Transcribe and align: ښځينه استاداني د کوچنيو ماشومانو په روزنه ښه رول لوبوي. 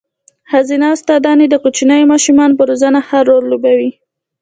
ښځينه 0.49 0.85
استاداني 0.95 1.45
د 1.49 1.55
کوچنيو 1.63 2.09
ماشومانو 2.13 2.57
په 2.59 2.63
روزنه 2.69 2.99
ښه 3.07 3.19
رول 3.29 3.43
لوبوي. 3.51 3.91